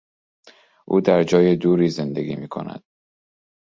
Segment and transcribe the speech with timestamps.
[0.87, 2.83] او در جای دوری زندگی میکند.